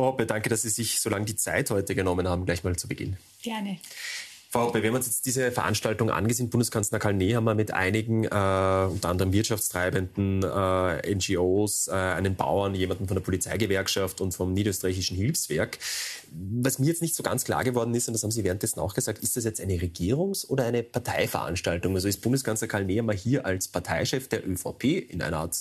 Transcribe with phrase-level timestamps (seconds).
[0.00, 2.74] Frau Hoppe, danke, dass Sie sich so lange die Zeit heute genommen haben, gleich mal
[2.74, 3.18] zu Beginn.
[3.42, 3.76] Gerne.
[4.48, 8.28] Frau Hoppe, wenn wir uns jetzt diese Veranstaltung angesehen, Bundeskanzler Karl wir mit einigen, äh,
[8.28, 15.18] unter anderem wirtschaftstreibenden äh, NGOs, äh, einen Bauern, jemanden von der Polizeigewerkschaft und vom Niederösterreichischen
[15.18, 15.78] Hilfswerk.
[16.32, 18.94] Was mir jetzt nicht so ganz klar geworden ist, und das haben Sie währenddessen auch
[18.94, 21.94] gesagt, ist das jetzt eine Regierungs- oder eine Parteiveranstaltung?
[21.94, 25.58] Also ist Bundeskanzler Karl mal hier als Parteichef der ÖVP in einer Art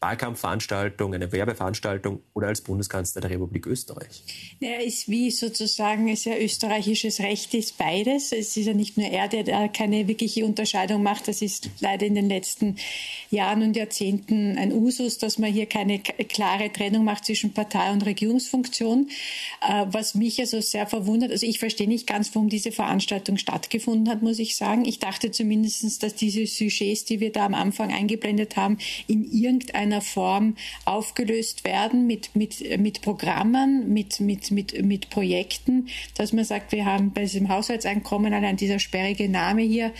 [0.00, 4.22] Wahlkampfveranstaltung, eine Werbeveranstaltung oder als Bundeskanzler der Republik Österreich?
[4.60, 8.30] Er ist wie sozusagen, ist ja österreichisches Recht ist beides.
[8.30, 11.26] Es ist ja nicht nur er, der da keine wirkliche Unterscheidung macht.
[11.26, 12.76] Das ist leider in den letzten
[13.30, 18.06] Jahren und Jahrzehnten ein Usus, dass man hier keine klare Trennung macht zwischen Partei und
[18.06, 19.08] Regierungsfunktion.
[19.68, 24.08] Äh, was mich also sehr verwundert, also ich verstehe nicht ganz, warum diese Veranstaltung stattgefunden
[24.08, 24.84] hat, muss ich sagen.
[24.84, 29.87] Ich dachte zumindest, dass diese Sujets, die wir da am Anfang eingeblendet haben, in irgendeiner
[29.88, 36.44] irgendeiner Form aufgelöst werden mit, mit, mit Programmen, mit, mit, mit, mit Projekten, dass man
[36.44, 39.92] sagt, wir haben bei diesem Haushaltseinkommen allein dieser sperrige Name hier,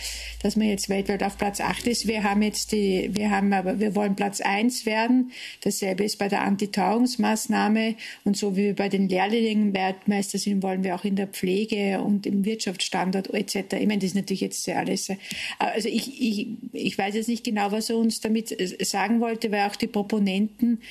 [0.43, 2.07] dass man jetzt weltweit auf Platz 8 ist.
[2.07, 5.31] Wir haben jetzt die, wir haben aber, wir wollen Platz 1 werden.
[5.61, 10.83] Dasselbe ist bei der Antitauungsmaßnahme und so wie wir bei den Lehrlingen Weltmeister sind, wollen
[10.83, 13.73] wir auch in der Pflege und im Wirtschaftsstandort etc.
[13.79, 15.09] Ich meine, das ist natürlich jetzt sehr alles.
[15.57, 18.55] Also ich, ich, ich weiß jetzt nicht genau, was er uns damit
[18.85, 20.81] sagen wollte, weil auch die Proponenten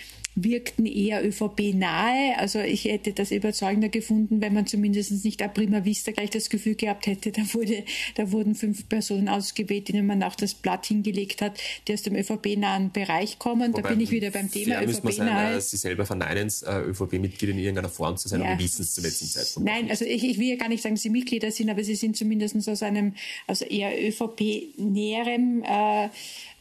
[0.45, 2.39] wirkten eher ÖVP-nahe.
[2.39, 6.51] Also ich hätte das überzeugender gefunden, wenn man zumindest nicht a prima vista gleich das
[6.51, 10.87] Gefühl gehabt hätte, da, wurde, da wurden fünf Personen ausgewählt, denen man auch das Blatt
[10.87, 13.73] hingelegt hat, die aus dem ÖVP-nahen Bereich kommen.
[13.73, 15.57] Wobei, da bin ich wieder beim Thema ÖVP-nahe.
[15.57, 18.53] Äh, Sie selber verneinen, äh, ÖVP-Mitglied in irgendeiner Form zu sein, ja.
[18.53, 19.69] aber wissen es zum letzten Zeitpunkt.
[19.69, 21.95] Nein, also ich, ich will ja gar nicht sagen, dass Sie Mitglieder sind, aber Sie
[21.95, 23.15] sind zumindest aus einem
[23.47, 26.09] also eher ÖVP-näherem äh,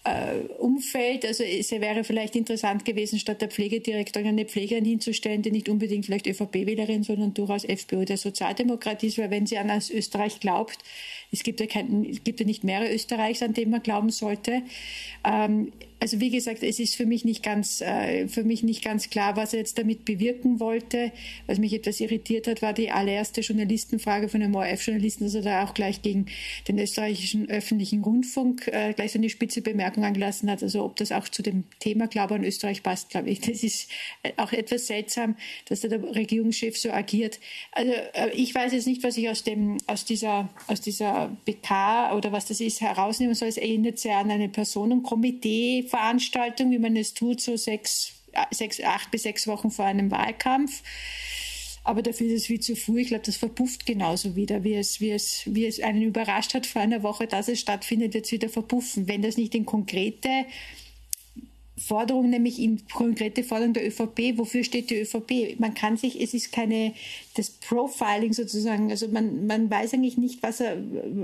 [0.08, 1.26] äh, Umfeld.
[1.26, 6.06] Also es wäre vielleicht interessant gewesen, statt der Pflegedirektorin eine Pflegerin hinzustellen, die nicht unbedingt
[6.06, 10.78] vielleicht ÖVP-Wählerin, sondern durchaus FPÖ oder Sozialdemokrat ist, weil wenn sie an Österreich glaubt,
[11.32, 14.62] es gibt ja, kein, es gibt ja nicht mehrere Österreichs, an denen man glauben sollte.
[15.26, 15.72] Ähm,
[16.08, 19.36] also wie gesagt, es ist für mich nicht ganz, äh, für mich nicht ganz klar,
[19.36, 21.12] was er jetzt damit bewirken wollte.
[21.48, 25.66] Was mich etwas irritiert hat, war die allererste Journalistenfrage von einem ORF-Journalisten, dass er da
[25.66, 26.28] auch gleich gegen
[26.70, 30.64] den österreichischen öffentlichen Rundfunk äh, gleich so eine spitze Bemerkung angelassen hat.
[30.64, 33.42] Also ob das auch zu dem Thema Glaube an Österreich passt, glaube ich.
[33.42, 33.92] Das ist
[34.24, 35.36] äh, auch etwas seltsam,
[35.66, 37.42] dass da der Regierungschef so agiert.
[37.74, 42.16] Also äh, ich weiß jetzt nicht, was ich aus dem, aus dieser, aus dieser BK
[42.16, 43.50] oder was das ist herausnehmen soll.
[43.50, 48.14] Es erinnert sehr an eine Personenkomitee Veranstaltung, wie man es tut, so sechs,
[48.52, 50.84] sechs, acht bis sechs Wochen vor einem Wahlkampf.
[51.84, 53.02] Aber dafür ist es viel zu früh.
[53.02, 56.66] Ich glaube, das verpufft genauso wieder, wie es, wie, es, wie es einen überrascht hat
[56.66, 59.08] vor einer Woche, dass es stattfindet, wird es wieder verpuffen.
[59.08, 60.46] Wenn das nicht in konkrete
[61.78, 64.38] Forderung, nämlich in konkrete Forderung der ÖVP.
[64.38, 65.60] Wofür steht die ÖVP?
[65.60, 66.94] Man kann sich, es ist keine,
[67.36, 70.78] das Profiling sozusagen, also man, man weiß eigentlich nicht, was, er,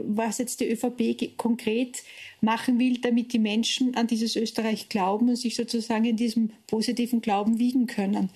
[0.07, 2.03] was jetzt die ÖVP konkret
[2.41, 7.21] machen will, damit die Menschen an dieses Österreich glauben und sich sozusagen in diesem positiven
[7.21, 8.29] Glauben wiegen können.